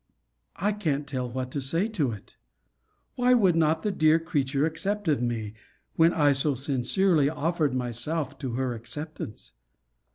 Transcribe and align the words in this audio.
I 0.55 0.71
can't 0.71 1.05
tell 1.05 1.29
what 1.29 1.51
to 1.51 1.61
say 1.61 1.87
to 1.89 2.11
it. 2.11 2.35
Why 3.13 3.35
would 3.35 3.55
not 3.55 3.83
the 3.83 3.91
dear 3.91 4.17
creature 4.17 4.65
accept 4.65 5.07
of 5.07 5.21
me, 5.21 5.53
when 5.95 6.11
I 6.11 6.31
so 6.31 6.55
sincerely 6.55 7.29
offered 7.29 7.75
myself 7.75 8.39
to 8.39 8.53
her 8.53 8.73
acceptance? 8.73 9.51